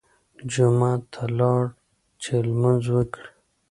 جومات 0.51 1.01
ته 1.13 1.23
لاړ 1.37 1.63
چې 2.21 2.33
لمونځ 2.49 2.83
وکړي. 2.95 3.27